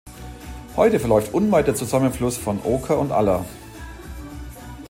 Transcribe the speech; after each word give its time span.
Heute 0.77 0.99
verläuft 0.99 1.31
unweit 1.31 1.67
der 1.67 1.75
Zusammenfluss 1.75 2.35
von 2.35 2.59
Oker 2.63 2.97
und 2.97 3.11
Aller. 3.11 3.45